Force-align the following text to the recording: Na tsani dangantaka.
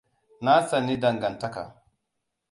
Na 0.45 0.55
tsani 0.67 0.95
dangantaka. 1.03 1.63